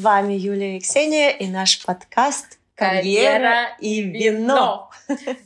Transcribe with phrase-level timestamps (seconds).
[0.00, 4.90] вами Юлия и Ксения и наш подкаст «Карьера, и вино».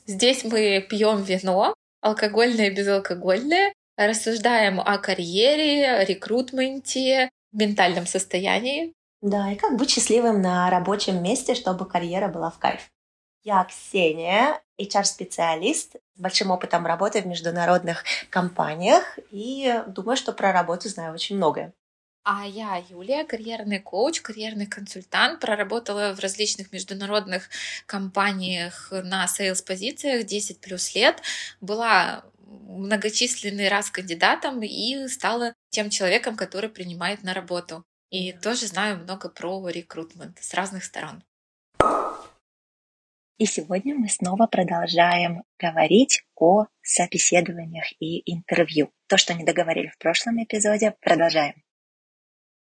[0.07, 8.93] Здесь мы пьем вино, алкогольное и безалкогольное, рассуждаем о карьере, рекрутменте, ментальном состоянии.
[9.21, 12.91] Да, и как быть счастливым на рабочем месте, чтобы карьера была в кайф.
[13.43, 20.89] Я Ксения, HR-специалист с большим опытом работы в международных компаниях и думаю, что про работу
[20.89, 21.73] знаю очень многое.
[22.27, 27.51] А я Юлия, карьерный коуч, карьерный консультант, проработала в различных международных
[27.85, 31.21] компаниях на сейлс-позициях 10 плюс лет,
[31.61, 37.85] была многочисленный раз кандидатом и стала тем человеком, который принимает на работу.
[38.09, 41.23] И тоже знаю много про рекрутмент с разных сторон.
[43.37, 48.93] И сегодня мы снова продолжаем говорить о собеседованиях и интервью.
[49.09, 51.64] То, что не договорили в прошлом эпизоде, продолжаем.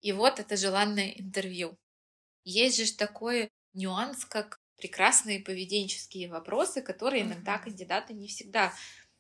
[0.02, 1.78] И вот это желанное интервью.
[2.44, 8.74] Есть же такой нюанс, как прекрасные поведенческие вопросы, которые иногда кандидаты не всегда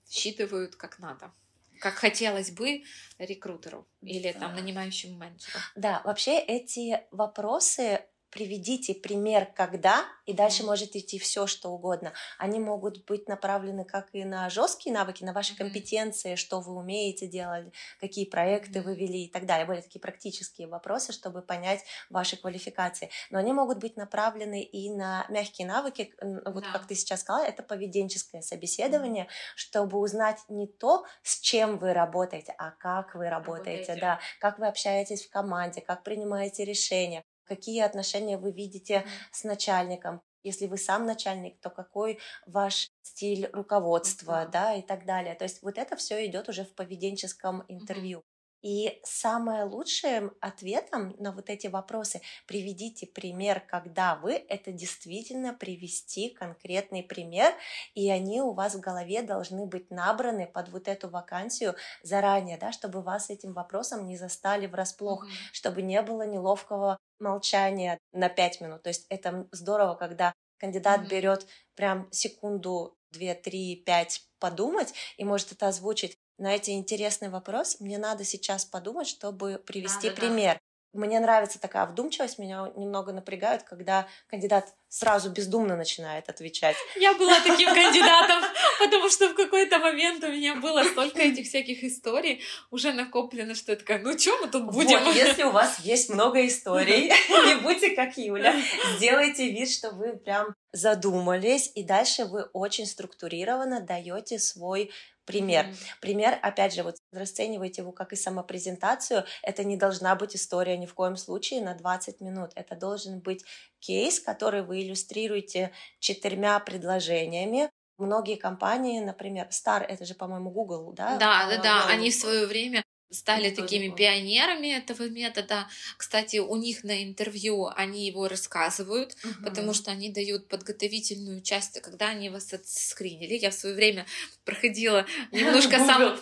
[0.09, 1.33] считывают как надо
[1.80, 2.83] как хотелось бы
[3.17, 5.59] рекрутеру или там нанимающему менеджеру.
[5.75, 12.13] Да, вообще эти вопросы приведите пример, когда, и дальше может идти все, что угодно.
[12.38, 17.27] Они могут быть направлены как и на жесткие навыки, на ваши компетенции, что вы умеете
[17.27, 19.66] делать, какие проекты вы вели и так далее.
[19.66, 23.09] Более такие практические вопросы, чтобы понять ваши квалификации.
[23.31, 26.72] Но они могут быть направлены и на мягкие навыки, вот да.
[26.72, 32.53] как ты сейчас сказала, это поведенческое собеседование, чтобы узнать не то, с чем вы работаете,
[32.57, 37.81] а как вы работаете, работаете, да, как вы общаетесь в команде, как принимаете решения какие
[37.81, 40.22] отношения вы видите с начальником.
[40.44, 45.36] Если вы сам начальник, то какой ваш стиль руководства, да, и так далее.
[45.36, 48.23] То есть вот это все идет уже в поведенческом интервью.
[48.62, 56.30] И самое лучшим ответом на вот эти вопросы приведите пример, когда вы это действительно привести
[56.30, 57.53] конкретный пример,
[57.94, 62.72] и они у вас в голове должны быть набраны под вот эту вакансию заранее, да,
[62.72, 65.53] чтобы вас этим вопросом не застали врасплох, mm-hmm.
[65.53, 68.84] чтобы не было неловкого молчания на пять минут.
[68.84, 71.09] То есть это здорово, когда кандидат mm-hmm.
[71.09, 77.79] берет прям секунду, две, три, пять подумать и может это озвучить на эти интересный вопрос,
[77.79, 80.53] мне надо сейчас подумать, чтобы привести да, пример.
[80.55, 80.59] Да.
[80.91, 86.75] Мне нравится такая вдумчивость, меня немного напрягают, когда кандидат сразу бездумно начинает отвечать.
[86.95, 88.44] Я была таким кандидатом,
[88.79, 93.73] потому что в какой-то момент у меня было столько этих всяких историй уже накоплено, что
[93.73, 95.03] я такая, ну что мы тут будем?
[95.03, 98.56] Вот, если у вас есть много историй, не будьте как Юля,
[98.97, 104.91] сделайте вид, что вы прям задумались, и дальше вы очень структурированно даете свой
[105.29, 105.66] пример.
[105.66, 106.01] Mm-hmm.
[106.01, 109.25] Пример, опять же, вот расценивайте его как и самопрезентацию.
[109.44, 112.51] Это не должна быть история ни в коем случае на 20 минут.
[112.56, 113.45] Это должен быть
[113.79, 117.69] кейс, который вы иллюстрируете четырьмя предложениями.
[118.00, 121.18] Многие компании, например, Star, это же, по-моему, Google, да?
[121.18, 121.85] Да, да, да.
[121.88, 125.68] Они в свое время стали такими пионерами этого метода.
[125.97, 129.44] Кстати, у них на интервью они его рассказывают, угу.
[129.44, 133.36] потому что они дают подготовительную часть, когда они вас отскринили.
[133.36, 134.06] Я в свое время
[134.46, 136.19] проходила немножко сам...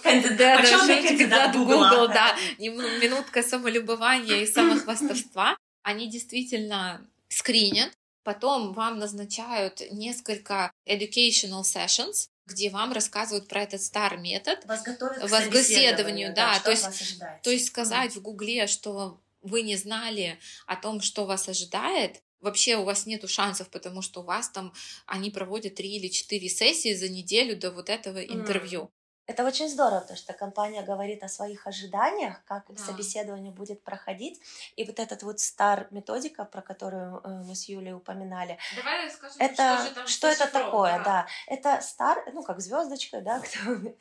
[1.28, 5.58] Да, Google, да, минутка самолюбования и самохвастовства.
[5.84, 7.92] Они действительно скринят,
[8.24, 14.66] потом вам назначают несколько educational sessions, где вам рассказывают про этот старый метод.
[14.66, 16.54] Вас готовят к собеседованию, да.
[16.54, 18.20] да то, есть, то есть сказать mm.
[18.20, 23.28] в Гугле, что вы не знали о том, что вас ожидает, вообще у вас нету
[23.28, 24.74] шансов, потому что у вас там
[25.06, 28.90] они проводят три или четыре сессии за неделю до вот этого интервью.
[29.28, 32.82] Это очень здорово, потому что компания говорит о своих ожиданиях, как да.
[32.82, 34.42] собеседование будет проходить.
[34.78, 38.58] И вот этот вот стар методика, про которую э, мы с Юлей упоминали.
[38.76, 41.04] Давай скажем, это, что, же что это такое, да.
[41.04, 41.28] да.
[41.48, 43.94] Это стар, ну как звездочка, да, кто,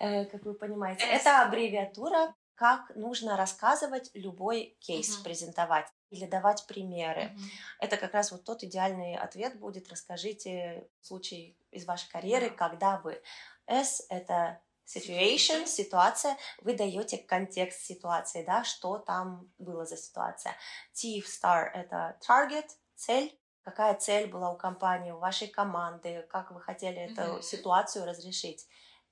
[0.00, 1.04] э, как вы понимаете.
[1.04, 1.20] S.
[1.20, 5.22] Это аббревиатура, как нужно рассказывать любой кейс, uh-huh.
[5.22, 7.22] презентовать или давать примеры.
[7.22, 7.40] Uh-huh.
[7.78, 9.88] Это как раз вот тот идеальный ответ будет.
[9.88, 12.56] Расскажите случай из вашей карьеры, uh-huh.
[12.56, 13.22] когда вы.
[13.66, 14.60] S это
[14.94, 20.56] situation, ситуация, вы даете контекст ситуации, да, что там было за ситуация.
[20.92, 26.60] T star это target, цель, какая цель была у компании, у вашей команды, как вы
[26.60, 27.12] хотели mm-hmm.
[27.12, 28.66] эту ситуацию разрешить.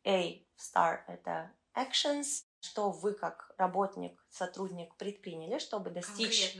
[0.04, 6.56] A star это actions, что вы как работник, сотрудник предприняли, чтобы достичь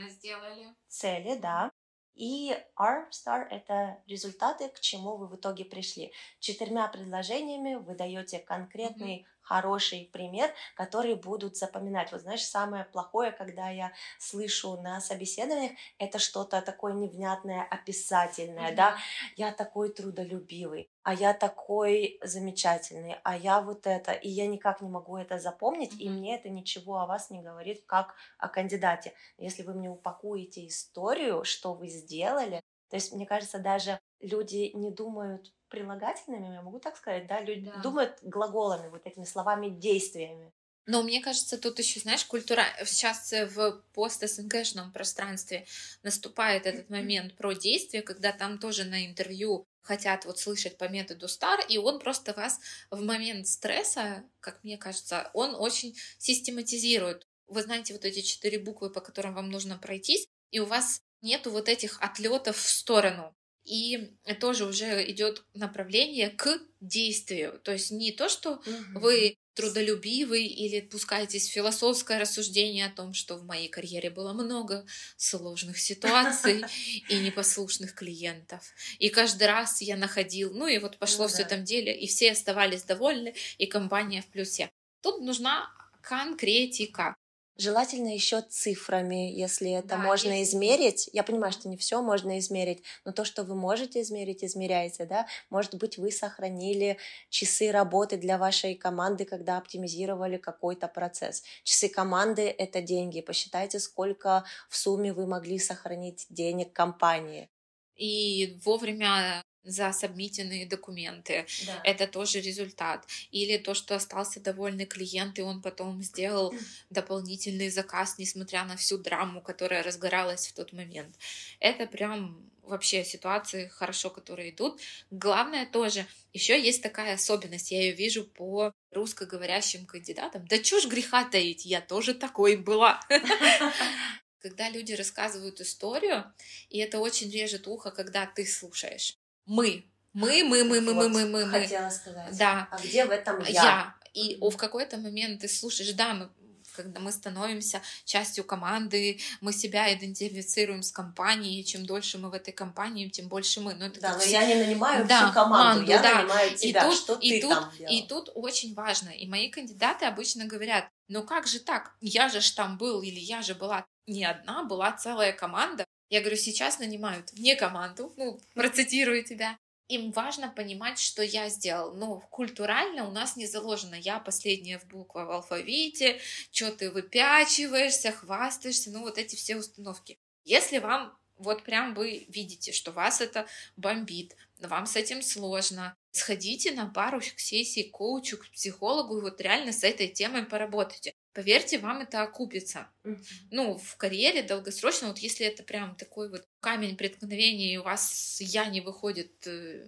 [0.89, 1.71] цели, да.
[2.15, 6.13] И R-star— это результаты, к чему вы в итоге пришли.
[6.39, 9.40] Четырьмя предложениями вы даете конкретный mm-hmm.
[9.43, 12.13] Хороший пример, который будут запоминать.
[12.13, 18.77] Вот знаешь, самое плохое, когда я слышу на собеседованиях, это что-то такое невнятное, описательное, mm-hmm.
[18.77, 18.97] да,
[19.37, 24.89] я такой трудолюбивый, а я такой замечательный, а я вот это, и я никак не
[24.89, 26.05] могу это запомнить, mm-hmm.
[26.05, 29.15] и мне это ничего о вас не говорит, как о кандидате.
[29.39, 34.91] Если вы мне упакуете историю, что вы сделали, то есть, мне кажется, даже люди не
[34.91, 37.81] думают прилагательными, я могу так сказать, да, люди да.
[37.81, 40.53] думают глаголами, вот этими словами, действиями.
[40.87, 45.67] Но мне кажется, тут еще, знаешь, культура сейчас в пост-СНГшном пространстве
[46.03, 51.27] наступает этот момент про действие, когда там тоже на интервью хотят вот слышать по методу
[51.27, 52.59] STAR, и он просто вас
[52.91, 57.27] в момент стресса, как мне кажется, он очень систематизирует.
[57.47, 61.51] Вы знаете вот эти четыре буквы, по которым вам нужно пройтись, и у вас нету
[61.51, 63.35] вот этих отлетов в сторону.
[63.65, 64.11] И
[64.41, 67.61] тоже уже идет направление к действию.
[67.63, 69.01] То есть не то, что угу.
[69.01, 74.87] вы трудолюбивый или пускаетесь в философское рассуждение о том, что в моей карьере было много
[75.17, 76.65] сложных ситуаций
[77.09, 78.63] и непослушных клиентов.
[78.99, 81.43] И каждый раз я находил, ну и вот пошло ну, все да.
[81.45, 84.71] этом деле, и все оставались довольны, и компания в плюсе.
[85.03, 85.71] Тут нужна
[86.01, 87.15] конкретика.
[87.57, 90.53] Желательно еще цифрами, если это да, можно есть.
[90.53, 91.11] измерить.
[91.13, 95.27] Я понимаю, что не все можно измерить, но то, что вы можете измерить, измеряйте, да.
[95.51, 96.97] Может быть, вы сохранили
[97.29, 101.43] часы работы для вашей команды, когда оптимизировали какой-то процесс.
[101.63, 103.21] Часы команды— это деньги.
[103.21, 107.51] Посчитайте, сколько в сумме вы могли сохранить денег компании.
[107.95, 111.47] И вовремя за сабмитенные документы.
[111.67, 111.81] Да.
[111.85, 113.07] Это тоже результат.
[113.31, 116.55] Или то, что остался довольный клиент, и он потом сделал
[116.91, 121.15] дополнительный заказ, несмотря на всю драму, которая разгоралась в тот момент.
[121.61, 124.81] Это прям вообще ситуации хорошо, которые идут.
[125.11, 130.47] Главное тоже, еще есть такая особенность, я ее вижу по русскоговорящим кандидатам.
[130.47, 133.01] Да чушь греха таить, я тоже такой была.
[134.41, 136.33] Когда люди рассказывают историю,
[136.71, 139.20] и это очень режет ухо, когда ты слушаешь
[139.51, 139.85] мы.
[140.13, 141.61] Мы, мы, мы, мы, вот, мы, мы, мы.
[141.61, 142.37] Хотела сказать.
[142.39, 142.69] Да.
[142.71, 143.49] А где в этом я?
[143.49, 143.95] Я.
[144.13, 144.51] И mm-hmm.
[144.51, 146.31] в какой-то момент ты слушаешь, да, мы
[146.77, 152.53] когда мы становимся частью команды, мы себя идентифицируем с компанией, чем дольше мы в этой
[152.53, 153.75] компании, тем больше мы.
[153.75, 154.31] Но это да, но все...
[154.31, 156.23] я не нанимаю да, всю команду, команду я да.
[156.23, 157.93] нанимаю тебя, и тут, что и ты тут, там делал?
[157.93, 162.41] И тут очень важно, и мои кандидаты обычно говорят, ну как же так, я же
[162.41, 166.79] ж там был, или я же была не одна, была целая команда, я говорю, сейчас
[166.81, 169.57] нанимают мне команду, ну, процитирую тебя.
[169.89, 171.95] Им важно понимать, что я сделал.
[171.95, 173.95] Но культурально у нас не заложено.
[173.95, 176.21] Я последняя в буква в алфавите,
[176.53, 180.19] что ты выпячиваешься, хвастаешься, ну вот эти все установки.
[180.45, 183.47] Если вам вот прям вы видите, что вас это
[183.77, 189.41] бомбит, вам с этим сложно, сходите на пару сессий к коучу, к психологу и вот
[189.41, 191.15] реально с этой темой поработайте.
[191.33, 192.89] Поверьте, вам это окупится.
[193.05, 193.17] Mm-hmm.
[193.53, 198.39] Ну, в карьере долгосрочно, вот если это прям такой вот камень преткновения, и у вас
[198.41, 199.85] я не выходит э,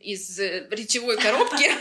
[0.00, 1.70] из э, речевой коробки.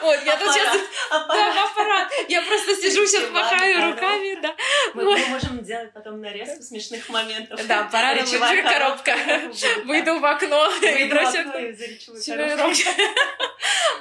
[0.00, 0.78] Вот, я тут сейчас...
[1.10, 2.08] Да, аппарат.
[2.28, 4.54] Я просто сижу сейчас, махаю руками, да.
[4.94, 7.66] Мы можем делать потом нарезку смешных моментов.
[7.66, 9.16] Да, аппарат, речевая коробка.
[9.84, 11.38] Выйду в окно и брошу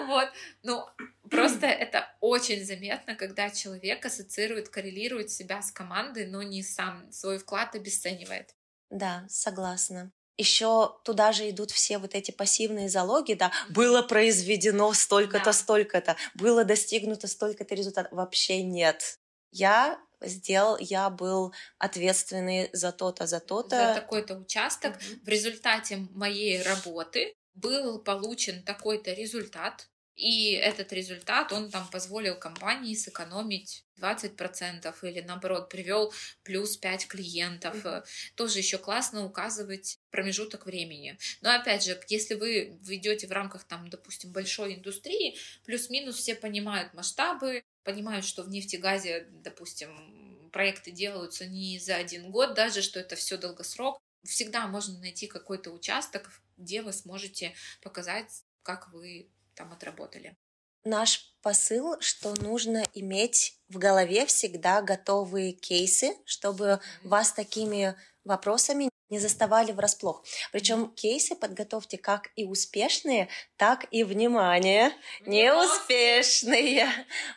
[0.06, 0.30] Вот.
[0.64, 0.86] Ну,
[1.30, 7.38] просто это очень заметно, когда человек ассоциирует, коррелирует себя с командой, но не сам свой
[7.38, 8.56] вклад обесценивает.
[8.90, 15.46] Да, согласна еще туда же идут все вот эти пассивные залоги, да, было произведено столько-то,
[15.46, 15.54] да.
[15.54, 18.12] столько-то, было достигнуто столько-то результатов.
[18.12, 19.20] Вообще нет.
[19.52, 23.94] Я сделал, я был ответственный за то-то, за то-то.
[23.94, 24.98] За такой-то участок.
[24.98, 25.24] Mm-hmm.
[25.24, 29.90] В результате моей работы был получен такой-то результат.
[30.18, 37.76] И этот результат, он там позволил компании сэкономить 20% или наоборот привел плюс 5 клиентов.
[37.86, 38.04] Mm-hmm.
[38.34, 41.20] Тоже еще классно указывать промежуток времени.
[41.42, 46.96] Но опять же, если вы ведете в рамках там, допустим, большой индустрии, плюс-минус все понимают
[46.96, 53.16] масштабы, понимают, что в нефтегазе, допустим, проекты делаются не за один год даже, что это
[53.16, 54.00] все долгосрок.
[54.24, 60.38] Всегда можно найти какой-то участок, где вы сможете показать, как вы там отработали.
[60.86, 69.20] Наш посыл, что нужно иметь в голове всегда готовые кейсы, чтобы вас такими вопросами не
[69.20, 70.24] заставали врасплох.
[70.52, 74.92] Причем кейсы подготовьте как и успешные, так и, внимание,
[75.26, 76.88] неуспешные.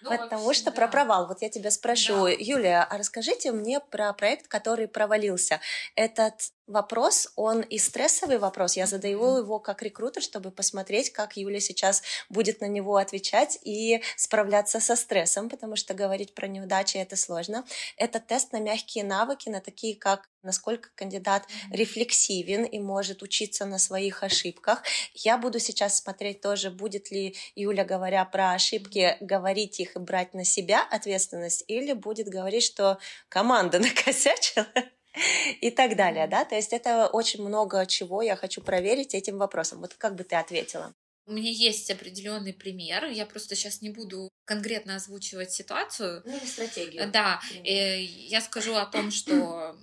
[0.02, 0.76] Ну, Потому вообще, что да.
[0.76, 1.28] про провал.
[1.28, 2.30] Вот я тебя спрошу, да.
[2.30, 5.60] Юлия, а расскажите мне про проект, который провалился.
[5.94, 6.34] Этот
[6.70, 8.76] вопрос, он и стрессовый вопрос.
[8.76, 14.02] Я задаю его как рекрутер, чтобы посмотреть, как Юля сейчас будет на него отвечать и
[14.16, 17.64] справляться со стрессом, потому что говорить про неудачи это сложно.
[17.96, 23.78] Это тест на мягкие навыки, на такие как насколько кандидат рефлексивен и может учиться на
[23.78, 24.82] своих ошибках.
[25.14, 30.34] Я буду сейчас смотреть тоже, будет ли Юля, говоря про ошибки, говорить их и брать
[30.34, 32.98] на себя ответственность, или будет говорить, что
[33.28, 34.66] команда накосячила,
[35.60, 39.80] и так далее, да, то есть это очень много чего я хочу проверить этим вопросом.
[39.80, 40.94] Вот как бы ты ответила?
[41.26, 43.04] У меня есть определенный пример.
[43.06, 46.22] Я просто сейчас не буду конкретно озвучивать ситуацию.
[46.24, 47.08] Ну или стратегию.
[47.12, 49.76] Да, э, я скажу о том, что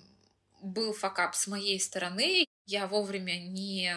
[0.62, 2.46] был факап с моей стороны.
[2.66, 3.96] Я вовремя не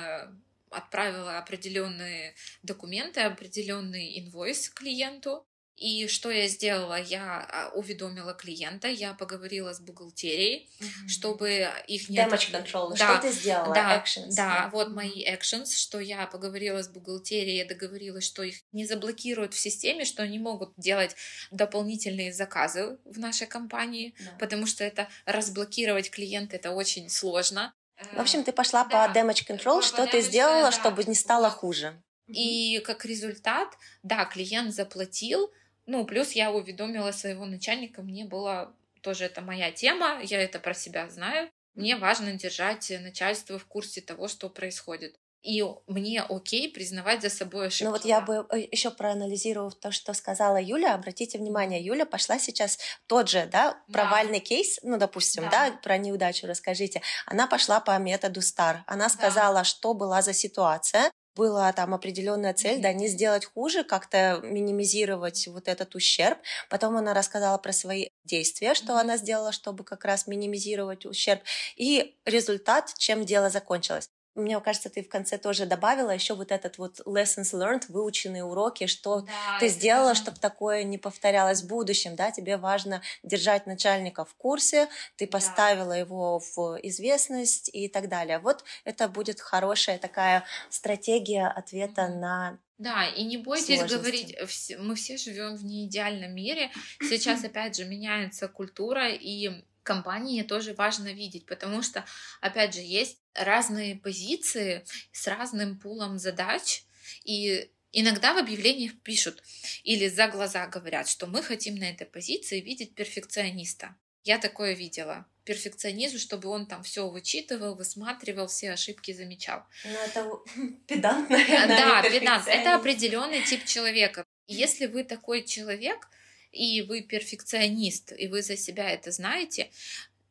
[0.70, 5.44] отправила определенные документы, определенный инвойс клиенту.
[5.80, 7.00] И что я сделала?
[7.00, 11.08] Я а, уведомила клиента, я поговорила с бухгалтерией, mm-hmm.
[11.08, 12.18] чтобы их не...
[12.18, 12.90] Damage control.
[12.90, 13.74] Да, что ты сделала?
[13.74, 14.34] Да, actions.
[14.36, 14.70] Да, mm-hmm.
[14.72, 19.58] вот мои actions, что я поговорила с бухгалтерией, я договорилась, что их не заблокируют в
[19.58, 21.16] системе, что они могут делать
[21.50, 24.38] дополнительные заказы в нашей компании, yeah.
[24.38, 27.72] потому что это разблокировать клиента это очень сложно.
[28.12, 29.08] В общем, ты пошла да.
[29.08, 30.72] по damage control, по, что по ты сделала, да.
[30.72, 32.02] чтобы не стало хуже.
[32.26, 33.68] И как результат,
[34.02, 35.50] да, клиент заплатил,
[35.90, 40.72] ну, плюс я уведомила своего начальника, мне было тоже это моя тема, я это про
[40.72, 41.50] себя знаю.
[41.74, 45.16] Мне важно держать начальство в курсе того, что происходит.
[45.42, 47.84] И мне окей признавать за собой ошибки.
[47.84, 52.38] Ну вот я бы э, еще проанализировав то, что сказала Юля, обратите внимание, Юля пошла
[52.38, 54.44] сейчас тот же, да, провальный да.
[54.44, 55.70] кейс, ну, допустим, да.
[55.70, 57.00] да, про неудачу расскажите.
[57.26, 58.80] Она пошла по методу STAR.
[58.86, 59.64] Она сказала, да.
[59.64, 65.68] что была за ситуация, была там определенная цель, да, не сделать хуже, как-то минимизировать вот
[65.68, 66.38] этот ущерб.
[66.68, 71.42] Потом она рассказала про свои действия, что она сделала, чтобы как раз минимизировать ущерб.
[71.76, 74.10] И результат, чем дело закончилось.
[74.34, 78.86] Мне кажется, ты в конце тоже добавила еще вот этот вот lessons learned, выученные уроки,
[78.86, 84.24] что да, ты сделала, чтобы такое не повторялось в будущем, да, тебе важно держать начальника
[84.24, 85.96] в курсе, ты поставила да.
[85.96, 88.38] его в известность и так далее.
[88.38, 92.18] Вот это будет хорошая такая стратегия ответа mm-hmm.
[92.18, 93.94] на да, и не бойтесь сложности.
[93.94, 94.36] говорить,
[94.78, 96.70] мы все живем в неидеальном мире.
[97.02, 99.50] Сейчас, опять же, меняется культура, и
[99.82, 102.04] компании тоже важно видеть, потому что,
[102.40, 106.84] опять же, есть разные позиции с разным пулом задач,
[107.24, 109.42] и Иногда в объявлениях пишут
[109.82, 113.96] или за глаза говорят, что мы хотим на этой позиции видеть перфекциониста.
[114.22, 115.26] Я такое видела.
[115.44, 119.64] Перфекционизм, чтобы он там все вычитывал, высматривал, все ошибки замечал.
[119.84, 120.30] Ну, это
[120.86, 121.66] педант, наверное.
[121.66, 122.46] Да, педант.
[122.46, 124.24] Это определенный тип человека.
[124.46, 126.08] Если вы такой человек,
[126.52, 129.70] и вы перфекционист, и вы за себя это знаете,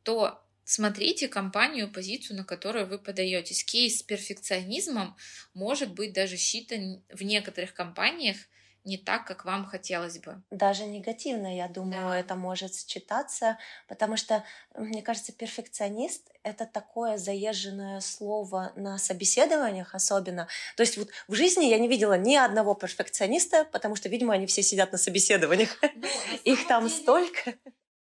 [0.03, 3.63] то смотрите компанию, позицию, на которую вы подаетесь.
[3.63, 5.15] Кейс с перфекционизмом
[5.53, 8.37] может быть даже считан в некоторых компаниях
[8.83, 10.41] не так, как вам хотелось бы.
[10.51, 12.19] Даже негативно, я думаю, да.
[12.19, 13.57] это может считаться,
[13.87, 14.43] потому что,
[14.75, 20.47] мне кажется, перфекционист— это такое заезженное слово на собеседованиях особенно.
[20.77, 24.45] То есть вот в жизни я не видела ни одного перфекциониста, потому что, видимо, они
[24.47, 25.77] все сидят на собеседованиях.
[25.81, 26.07] Ну,
[26.45, 27.01] Их там деле...
[27.01, 27.53] столько.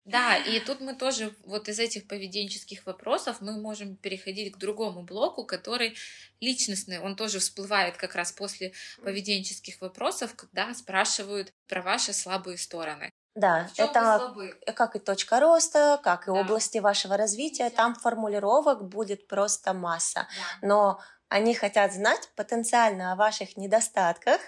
[0.05, 5.03] Да, и тут мы тоже вот из этих поведенческих вопросов мы можем переходить к другому
[5.03, 5.95] блоку, который
[6.41, 13.09] личностный, он тоже всплывает как раз после поведенческих вопросов, когда спрашивают про ваши слабые стороны.
[13.35, 14.35] Да, это
[14.75, 16.33] как и точка роста, как и да.
[16.33, 17.69] области вашего развития.
[17.71, 20.27] Там формулировок будет просто масса.
[20.61, 20.67] Да.
[20.67, 24.39] Но они хотят знать потенциально о ваших недостатках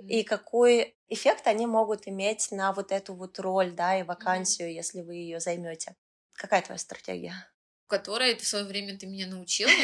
[0.00, 0.08] mm-hmm.
[0.08, 4.74] и какой эффект они могут иметь на вот эту вот роль, да, и вакансию, mm-hmm.
[4.74, 5.94] если вы ее займете.
[6.34, 7.34] Какая твоя стратегия?
[7.86, 9.68] Которой в свое время ты меня научил.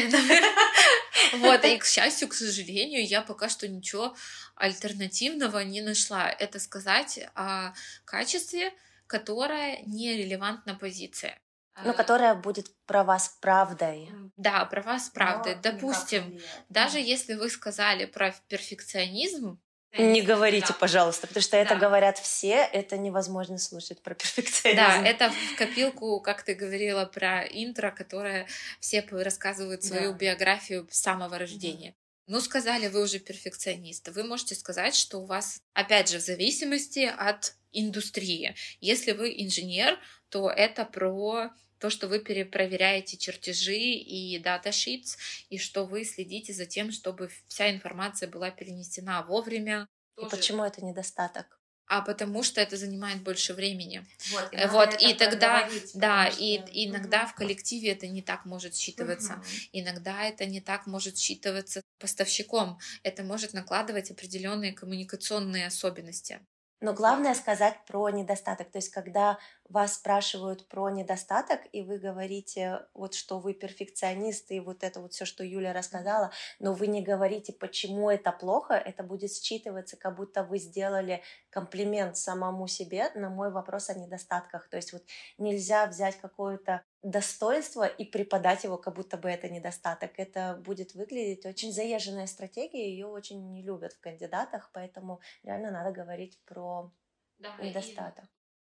[1.32, 4.14] Вот, и к счастью, к сожалению, я пока что ничего
[4.54, 6.30] альтернативного не нашла.
[6.30, 7.72] Это сказать о
[8.04, 8.72] качестве,
[9.06, 11.38] которое не релевантна позиции.
[11.84, 14.10] Ну, которая будет про вас правдой.
[14.36, 15.56] Да, про вас правдой.
[15.56, 19.60] Но Допустим, даже если вы сказали про перфекционизм,
[19.98, 20.74] не говорите, да.
[20.74, 21.58] пожалуйста, потому что да.
[21.58, 24.76] это говорят все, это невозможно слушать про перфекционизм.
[24.76, 28.46] Да, это в копилку, как ты говорила про интро, которое
[28.80, 30.18] все рассказывают свою да.
[30.18, 31.90] биографию с самого рождения.
[31.90, 31.96] Да.
[32.28, 34.08] Ну, сказали, вы уже перфекционист.
[34.08, 38.56] Вы можете сказать, что у вас, опять же, в зависимости от индустрии.
[38.80, 45.16] Если вы инженер, то это про то, что вы перепроверяете чертежи и дата-шитс,
[45.50, 49.86] и что вы следите за тем, чтобы вся информация была перенесена вовремя.
[50.20, 51.56] И почему это недостаток?
[51.88, 54.04] а потому что это занимает больше времени.
[54.32, 56.42] Вот, и, вот, и тогда, да, что...
[56.42, 57.28] и иногда угу.
[57.28, 59.34] в коллективе это не так может считываться.
[59.34, 59.44] Угу.
[59.72, 62.78] Иногда это не так может считываться поставщиком.
[63.02, 66.40] Это может накладывать определенные коммуникационные особенности.
[66.80, 68.70] Но главное сказать про недостаток.
[68.70, 74.60] То есть, когда вас спрашивают про недостаток, и вы говорите, вот что вы перфекционист, и
[74.60, 76.30] вот это вот все, что Юля рассказала,
[76.60, 82.16] но вы не говорите, почему это плохо, это будет считываться, как будто вы сделали комплимент
[82.16, 84.68] самому себе на мой вопрос о недостатках.
[84.68, 85.02] То есть вот
[85.38, 90.12] нельзя взять какое-то достоинство и преподать его, как будто бы это недостаток.
[90.16, 95.92] Это будет выглядеть очень заезженная стратегия, ее очень не любят в кандидатах, поэтому реально надо
[95.92, 96.92] говорить про
[97.38, 98.24] да, недостаток.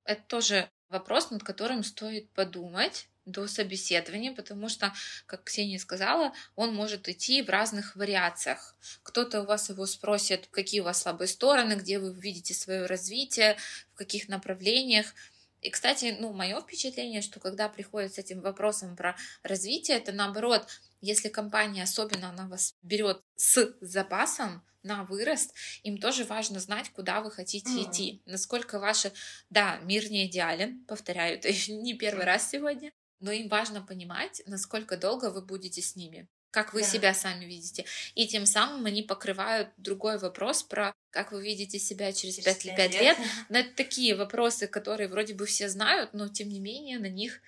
[0.06, 4.94] Это тоже вопрос, над которым стоит подумать до собеседования, потому что,
[5.26, 8.76] как Ксения сказала, он может идти в разных вариациях.
[9.04, 13.58] Кто-то у вас его спросит, какие у вас слабые стороны, где вы видите свое развитие,
[13.94, 15.14] в каких направлениях.
[15.62, 20.68] И, кстати, ну, мое впечатление, что когда приходят с этим вопросом про развитие, это наоборот,
[21.02, 25.54] если компания особенно она вас берет с запасом, на вырост,
[25.84, 27.84] им тоже важно знать, куда вы хотите mm.
[27.84, 29.12] идти, насколько ваши,
[29.50, 34.98] да, мир не идеален, повторяю, это не первый раз сегодня, но им важно понимать, насколько
[34.98, 36.88] долго вы будете с ними, как вы да.
[36.88, 37.86] себя сами видите.
[38.16, 42.76] И тем самым они покрывают другой вопрос про как вы видите себя через, через 5,
[42.76, 43.02] 5 лет.
[43.02, 43.18] лет.
[43.50, 47.42] Но это такие вопросы, которые вроде бы все знают, но тем не менее на них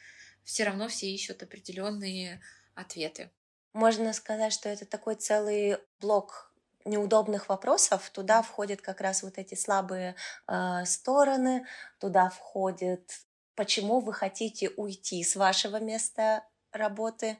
[0.43, 2.41] все равно все ищут определенные
[2.73, 3.29] ответы.
[3.73, 6.51] Можно сказать, что это такой целый блок
[6.85, 10.15] неудобных вопросов, туда входят как раз вот эти слабые
[10.47, 11.65] э, стороны,
[11.99, 13.21] туда входит,
[13.55, 17.37] почему вы хотите уйти с вашего места работы.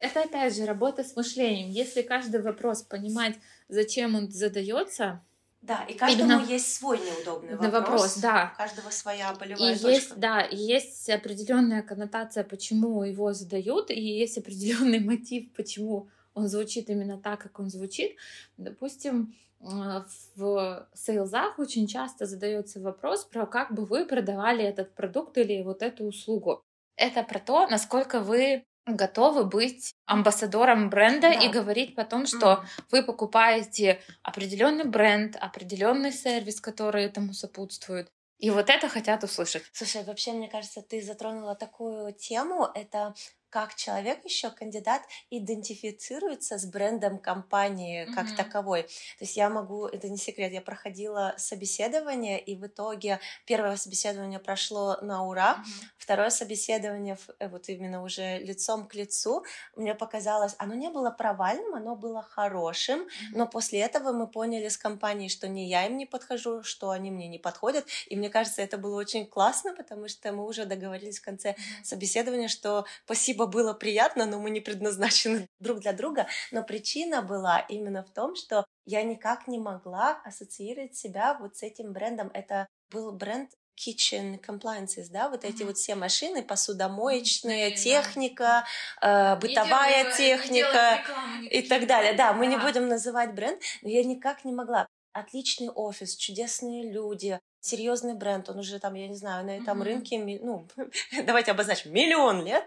[0.00, 1.70] Это опять же работа с мышлением.
[1.70, 3.36] Если каждый вопрос понимать,
[3.68, 5.22] зачем он задается,
[5.60, 7.72] да, и каждому Именно есть свой неудобный вопрос.
[7.72, 8.52] вопрос да.
[8.54, 9.90] У каждого своя болевая и точка.
[9.90, 16.46] Есть, да, и есть определенная коннотация, почему его задают, и есть определенный мотив, почему он
[16.46, 18.16] звучит именно так, как он звучит.
[18.56, 20.04] Допустим, э,
[20.36, 25.82] в сейлзах очень часто задается вопрос про как бы вы продавали этот продукт или вот
[25.82, 26.62] эту услугу.
[26.94, 28.64] Это про то, насколько вы
[28.96, 31.32] готовы быть амбассадором бренда да.
[31.32, 32.84] и говорить потом, что mm.
[32.90, 38.10] вы покупаете определенный бренд, определенный сервис, который этому сопутствует.
[38.38, 39.64] И вот это хотят услышать.
[39.72, 42.68] Слушай, вообще, мне кажется, ты затронула такую тему.
[42.72, 43.14] Это
[43.50, 48.36] как человек еще кандидат идентифицируется с брендом компании как mm-hmm.
[48.36, 48.82] таковой.
[48.82, 54.38] То есть я могу, это не секрет, я проходила собеседование, и в итоге первое собеседование
[54.38, 55.86] прошло на ура, mm-hmm.
[55.96, 59.44] второе собеседование э, вот именно уже лицом к лицу,
[59.76, 63.06] мне показалось, оно не было провальным, оно было хорошим, mm-hmm.
[63.32, 67.10] но после этого мы поняли с компанией, что не я им не подхожу, что они
[67.10, 71.18] мне не подходят, и мне кажется, это было очень классно, потому что мы уже договорились
[71.18, 76.26] в конце собеседования, что спасибо спасибо, было приятно, но мы не предназначены друг для друга.
[76.50, 81.62] Но причина была именно в том, что я никак не могла ассоциировать себя вот с
[81.62, 82.30] этим брендом.
[82.34, 85.66] Это был бренд kitchen compliances, да, вот эти mm-hmm.
[85.66, 87.76] вот все машины, посудомоечная mm-hmm.
[87.76, 88.64] техника,
[89.00, 91.00] э, бытовая не техника
[91.48, 92.14] и так далее.
[92.14, 92.50] Да, мы да.
[92.50, 94.88] не будем называть бренд, но я никак не могла.
[95.12, 99.84] Отличный офис, чудесные люди, серьезный бренд, он уже там, я не знаю, на этом mm-hmm.
[99.84, 100.66] рынке, ну,
[101.24, 102.64] давайте обозначим, миллион лет.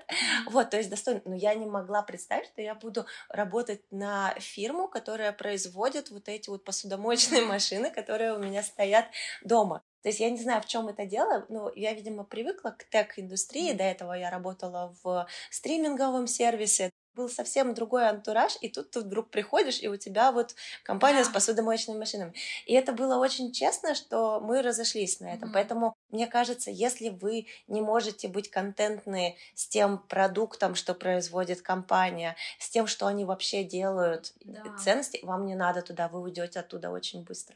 [0.47, 1.21] Вот, то есть достойно.
[1.25, 6.49] Но я не могла представить, что я буду работать на фирму, которая производит вот эти
[6.49, 9.05] вот посудомоечные машины, которые у меня стоят
[9.43, 9.83] дома.
[10.01, 13.73] То есть я не знаю, в чем это дело, но я, видимо, привыкла к тег-индустрии.
[13.73, 19.29] До этого я работала в стриминговом сервисе, был совсем другой антураж, и тут ты вдруг
[19.29, 21.25] приходишь, и у тебя вот компания да.
[21.25, 22.33] с посудомоечными машинами.
[22.65, 25.49] И это было очень честно, что мы разошлись на этом.
[25.49, 25.53] Mm-hmm.
[25.53, 32.35] Поэтому, мне кажется, если вы не можете быть контентны с тем продуктом, что производит компания,
[32.59, 34.63] с тем, что они вообще делают, да.
[34.77, 37.55] ценности, вам не надо туда, вы уйдете оттуда очень быстро.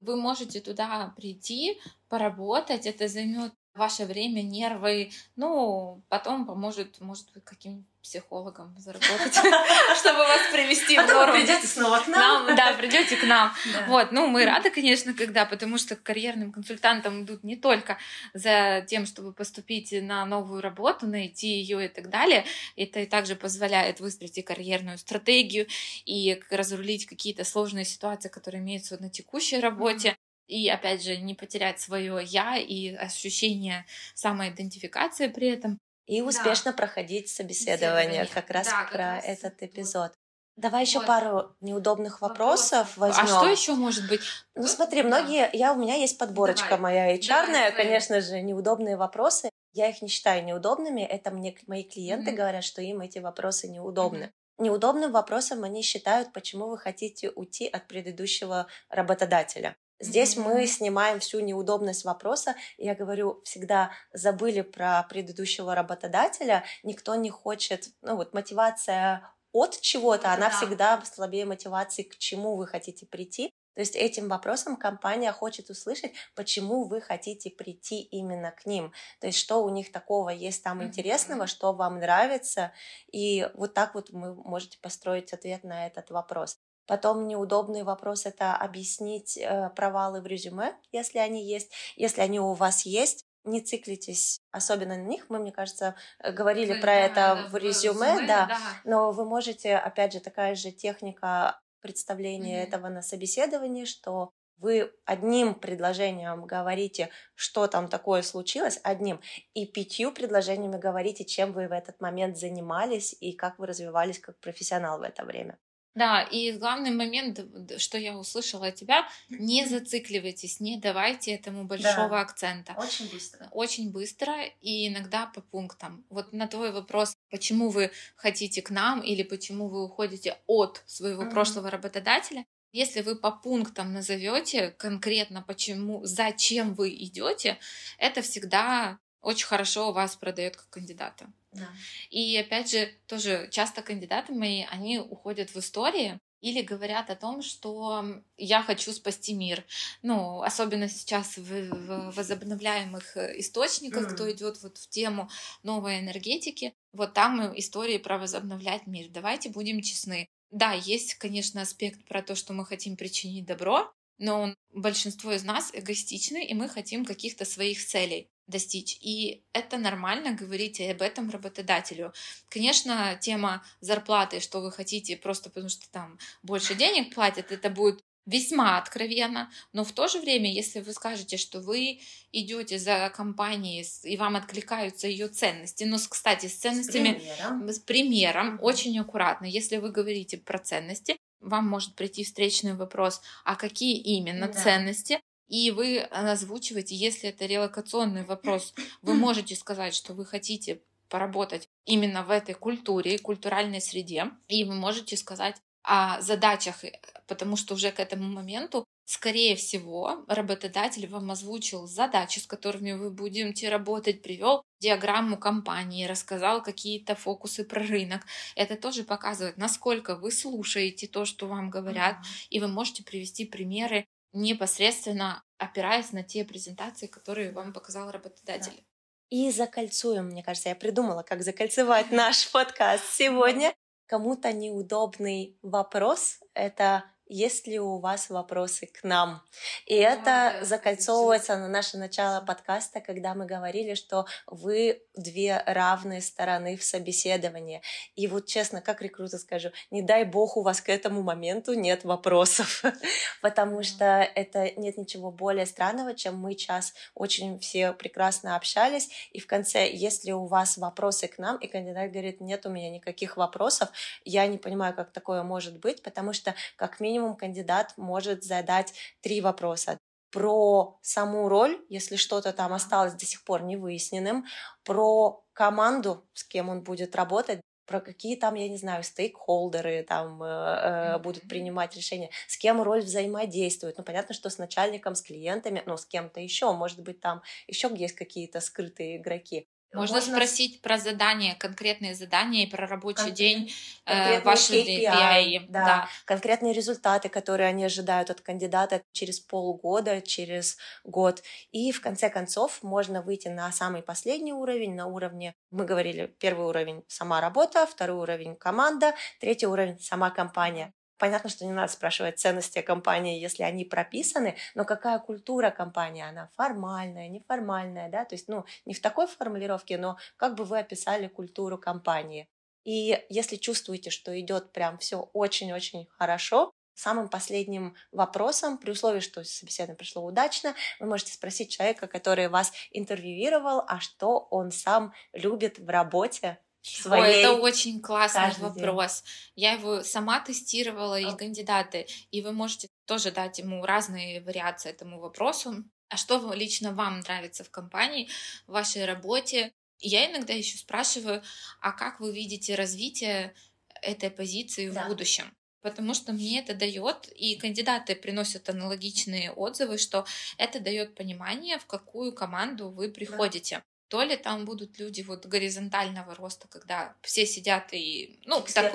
[0.00, 7.44] Вы можете туда прийти, поработать, это займет ваше время, нервы, ну, потом поможет, может быть,
[7.44, 9.34] каким психологом заработать,
[9.98, 11.32] чтобы вас привести в норму.
[11.32, 12.54] придете снова к нам.
[12.54, 13.52] Да, придете к нам.
[13.88, 17.98] Вот, ну, мы рады, конечно, когда, потому что к карьерным консультантам идут не только
[18.32, 22.44] за тем, чтобы поступить на новую работу, найти ее и так далее.
[22.76, 25.66] Это также позволяет выстроить и карьерную стратегию,
[26.04, 31.80] и разрулить какие-то сложные ситуации, которые имеются на текущей работе и опять же не потерять
[31.80, 35.78] свое я и ощущение самоидентификации при этом.
[36.06, 36.76] И успешно да.
[36.76, 40.12] проходить собеседование, как раз да, про как раз этот эпизод.
[40.56, 41.06] Давай еще вот.
[41.06, 43.24] пару неудобных вопросов возьмем.
[43.24, 44.20] А что еще может быть?
[44.54, 46.94] Ну смотри, многие, я у меня есть подборочка Давай.
[46.94, 49.50] моя HR, конечно же, неудобные вопросы.
[49.74, 51.02] Я их не считаю неудобными.
[51.02, 52.34] Это мне мои клиенты mm-hmm.
[52.34, 54.24] говорят, что им эти вопросы неудобны.
[54.24, 54.64] Mm-hmm.
[54.64, 59.76] Неудобным вопросом они считают, почему вы хотите уйти от предыдущего работодателя.
[59.98, 60.42] Здесь mm-hmm.
[60.42, 62.54] мы снимаем всю неудобность вопроса.
[62.76, 66.64] Я говорю, всегда забыли про предыдущего работодателя.
[66.82, 70.56] Никто не хочет, ну вот мотивация от чего-то, она да.
[70.56, 73.50] всегда слабее мотивации, к чему вы хотите прийти.
[73.76, 78.92] То есть этим вопросом компания хочет услышать, почему вы хотите прийти именно к ним.
[79.20, 82.72] То есть что у них такого есть там интересного, что вам нравится.
[83.12, 86.58] И вот так вот вы можете построить ответ на этот вопрос.
[86.86, 91.72] Потом неудобный вопрос это объяснить э, провалы в резюме, если они есть.
[91.96, 95.26] Если они у вас есть, не циклитесь особенно на них.
[95.28, 98.58] Мы, мне кажется, э, говорили Вы, про да, это да, в резюме, резюме да, да.
[98.84, 102.66] Но вы можете, опять же, такая же техника представления mm-hmm.
[102.66, 109.20] этого на собеседовании, что вы одним предложением говорите, что там такое случилось, одним,
[109.54, 114.38] и пятью предложениями говорите, чем вы в этот момент занимались и как вы развивались как
[114.40, 115.58] профессионал в это время.
[115.96, 117.40] Да, и главный момент,
[117.78, 122.20] что я услышала от тебя, не зацикливайтесь, не давайте этому большого да.
[122.20, 122.74] акцента.
[122.76, 123.48] Очень быстро.
[123.50, 126.04] Очень быстро и иногда по пунктам.
[126.10, 131.22] Вот на твой вопрос, почему вы хотите к нам или почему вы уходите от своего
[131.22, 131.30] mm-hmm.
[131.30, 137.58] прошлого работодателя, если вы по пунктам назовете конкретно, почему, зачем вы идете,
[137.96, 141.32] это всегда очень хорошо вас продает как кандидата.
[141.52, 141.68] Да.
[142.10, 147.42] И опять же, тоже часто кандидаты мои, они уходят в истории, или говорят о том,
[147.42, 149.64] что я хочу спасти мир.
[150.02, 155.28] Ну, особенно сейчас в, возобновляемых источниках, кто идет вот в тему
[155.62, 159.08] новой энергетики, вот там истории про возобновлять мир.
[159.10, 160.28] Давайте будем честны.
[160.50, 165.70] Да, есть, конечно, аспект про то, что мы хотим причинить добро, но большинство из нас
[165.72, 168.98] эгоистичны, и мы хотим каких-то своих целей достичь.
[169.00, 172.12] И это нормально говорить об этом работодателю.
[172.48, 178.00] Конечно, тема зарплаты, что вы хотите, просто потому что там больше денег платят, это будет
[178.26, 182.00] весьма откровенно, но в то же время, если вы скажете, что вы
[182.32, 187.78] идете за компанией и вам откликаются ее ценности, но, кстати, с ценностями, с примером, с
[187.78, 189.46] примером очень аккуратно.
[189.46, 194.52] Если вы говорите про ценности, вам может прийти встречный вопрос, а какие именно да.
[194.52, 201.68] ценности, и вы озвучиваете, если это релокационный вопрос, вы можете сказать, что вы хотите поработать
[201.84, 205.56] именно в этой культуре, культуральной среде, и вы можете сказать
[205.86, 206.92] о задачах, э,
[207.28, 213.10] потому что уже к этому моменту, скорее всего, работодатель вам озвучил задачи, с которыми вы
[213.10, 218.22] будете работать, привел диаграмму компании, рассказал какие-то фокусы про рынок.
[218.56, 222.46] Это тоже показывает, насколько вы слушаете то, что вам говорят, mm-hmm.
[222.50, 224.06] и вы можете привести примеры
[224.36, 228.76] непосредственно опираясь на те презентации, которые вам показал работодатель.
[228.76, 228.82] Да.
[229.30, 233.74] И закольцуем, мне кажется, я придумала, как закольцевать наш подкаст сегодня.
[234.06, 239.42] Кому-то неудобный вопрос— это есть ли у вас вопросы к нам?
[239.86, 246.76] И это закольцовывается на наше начало подкаста, когда мы говорили, что вы две равные стороны
[246.76, 247.82] в собеседовании.
[248.14, 252.04] И вот честно, как рекрутер скажу, не дай бог у вас к этому моменту нет
[252.04, 252.82] вопросов,
[253.42, 259.40] потому что это нет ничего более странного, чем мы час очень все прекрасно общались, и
[259.40, 263.36] в конце, если у вас вопросы к нам, и кандидат говорит, нет у меня никаких
[263.36, 263.88] вопросов,
[264.24, 268.92] я не понимаю, как такое может быть, потому что как минимум минимум кандидат может задать
[269.20, 269.98] три вопроса
[270.30, 274.44] про саму роль, если что-то там осталось до сих пор не выясненным,
[274.84, 280.42] про команду, с кем он будет работать, про какие там, я не знаю, стейкхолдеры там
[280.42, 283.96] э, э, будут принимать решения, с кем роль взаимодействует.
[283.96, 287.88] Ну, понятно, что с начальником, с клиентами, но с кем-то еще, может быть, там еще
[287.94, 289.66] есть какие-то скрытые игроки.
[289.96, 293.34] Можно, Можно спросить про задания, конкретные задания и про рабочий Кон...
[293.34, 293.72] день
[294.04, 295.84] э, вашей KPI, KPI да.
[295.84, 296.08] да.
[296.24, 301.42] Конкретные результаты, которые они ожидают от кандидата через полгода, через год.
[301.72, 306.66] И в конце концов можно выйти на самый последний уровень, на уровне, мы говорили, первый
[306.66, 310.92] уровень сама работа, второй уровень команда, третий уровень сама компания.
[311.18, 316.50] Понятно, что не надо спрашивать ценности компании, если они прописаны, но какая культура компании, она
[316.56, 321.28] формальная, неформальная, да, то есть, ну, не в такой формулировке, но как бы вы описали
[321.28, 322.48] культуру компании.
[322.84, 329.42] И если чувствуете, что идет прям все очень-очень хорошо, самым последним вопросом, при условии, что
[329.44, 335.78] собеседование пришло удачно, вы можете спросить человека, который вас интервьюировал, а что он сам любит
[335.78, 337.36] в работе, своей.
[337.36, 339.22] Ой, это очень классный вопрос.
[339.22, 339.64] День.
[339.64, 345.18] Я его сама тестировала, и кандидаты, и вы можете тоже дать ему разные вариации этому
[345.20, 345.84] вопросу.
[346.08, 348.28] А что лично вам нравится в компании,
[348.66, 349.72] в вашей работе?
[349.98, 351.42] Я иногда еще спрашиваю,
[351.80, 353.54] а как вы видите развитие
[354.02, 355.04] этой позиции да.
[355.04, 355.52] в будущем?
[355.80, 360.26] Потому что мне это дает, и кандидаты приносят аналогичные отзывы, что
[360.58, 363.76] это дает понимание, в какую команду вы приходите.
[363.76, 368.94] Да то ли там будут люди вот горизонтального роста, когда все сидят и, ну, так,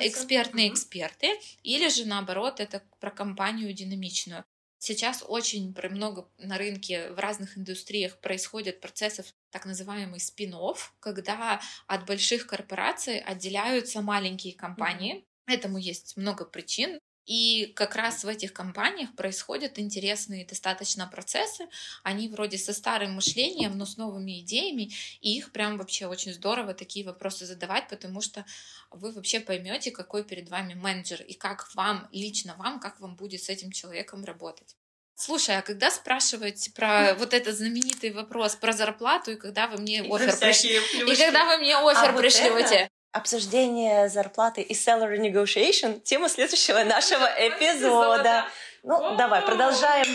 [0.00, 0.74] экспертные угу.
[0.74, 1.28] эксперты,
[1.62, 4.44] или же наоборот, это про компанию динамичную.
[4.78, 10.54] Сейчас очень много на рынке в разных индустриях происходит процессов так называемый спин
[11.00, 15.14] когда от больших корпораций отделяются маленькие компании.
[15.14, 15.54] Mm-hmm.
[15.54, 16.98] Этому есть много причин.
[17.26, 21.66] И как раз в этих компаниях происходят интересные достаточно процессы.
[22.02, 24.90] Они вроде со старым мышлением, но с новыми идеями.
[25.20, 28.44] И их прям вообще очень здорово такие вопросы задавать, потому что
[28.90, 33.42] вы вообще поймете, какой перед вами менеджер и как вам, лично вам, как вам будет
[33.42, 34.76] с этим человеком работать.
[35.16, 40.02] Слушай, а когда спрашивать про вот этот знаменитый вопрос про зарплату, и когда вы мне
[40.02, 42.90] офер пришли, и когда вы мне офер а пришлете?
[43.14, 48.44] Обсуждение зарплаты и salary negotiation— тема следующего нашего эпизода.
[48.82, 50.06] Ну, давай, продолжаем.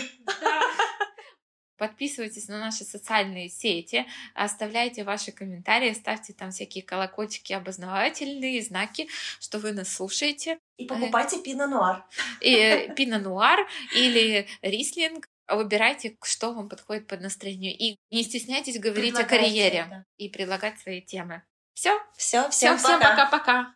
[1.78, 9.08] Подписывайтесь на наши социальные сети, оставляйте ваши комментарии, ставьте там всякие колокольчики, обознавательные знаки,
[9.40, 10.58] что вы нас слушаете.
[10.76, 12.04] И покупайте пино нуар.
[12.42, 15.26] И пино нуар или рислинг.
[15.48, 17.74] Выбирайте, что вам подходит под настроение.
[17.74, 20.04] И не стесняйтесь говорить о карьере да.
[20.18, 21.42] и предлагать свои темы.
[21.74, 21.98] Все.
[22.16, 23.74] Все, всем пока-пока.